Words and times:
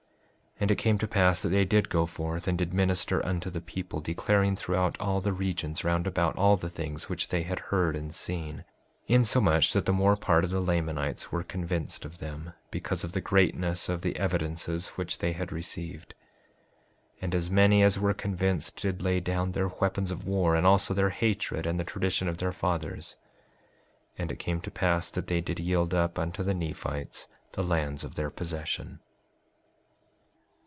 5:50 0.59 0.63
And 0.67 0.69
it 0.73 0.77
came 0.83 0.99
to 0.99 1.07
pass 1.07 1.41
that 1.41 1.49
they 1.49 1.65
did 1.65 1.89
go 1.89 2.05
forth, 2.05 2.47
and 2.47 2.55
did 2.55 2.71
minister 2.71 3.25
unto 3.25 3.49
the 3.49 3.61
people, 3.61 3.99
declaring 3.99 4.55
throughout 4.55 4.95
all 4.99 5.19
the 5.19 5.33
regions 5.33 5.83
round 5.83 6.05
about 6.05 6.35
all 6.37 6.55
the 6.55 6.69
things 6.69 7.09
which 7.09 7.29
they 7.29 7.41
had 7.41 7.59
heard 7.73 7.95
and 7.95 8.13
seen, 8.13 8.63
insomuch 9.07 9.73
that 9.73 9.87
the 9.87 9.91
more 9.91 10.15
part 10.15 10.43
of 10.43 10.51
the 10.51 10.59
Lamanites 10.59 11.31
were 11.31 11.41
convinced 11.41 12.05
of 12.05 12.19
them, 12.19 12.53
because 12.69 13.03
of 13.03 13.13
the 13.13 13.21
greatness 13.21 13.89
of 13.89 14.03
the 14.03 14.15
evidences 14.19 14.89
which 14.89 15.17
they 15.17 15.33
had 15.33 15.51
received. 15.51 16.13
5:51 17.15 17.23
And 17.23 17.33
as 17.33 17.49
many 17.49 17.81
as 17.81 17.97
were 17.97 18.13
convinced 18.13 18.75
did 18.79 19.01
lay 19.01 19.19
down 19.19 19.53
their 19.53 19.69
weapons 19.69 20.11
of 20.11 20.27
war, 20.27 20.53
and 20.55 20.67
also 20.67 20.93
their 20.93 21.09
hatred 21.09 21.65
and 21.65 21.79
the 21.79 21.83
tradition 21.83 22.27
of 22.27 22.37
their 22.37 22.51
fathers. 22.51 23.17
5:52 24.11 24.11
And 24.19 24.31
it 24.31 24.37
came 24.37 24.61
to 24.61 24.69
pass 24.69 25.09
that 25.09 25.25
they 25.25 25.41
did 25.41 25.57
yield 25.59 25.95
up 25.95 26.19
unto 26.19 26.43
the 26.43 26.53
Nephites 26.53 27.27
the 27.53 27.63
lands 27.63 28.03
of 28.03 28.13
their 28.13 28.29
possession. 28.29 28.99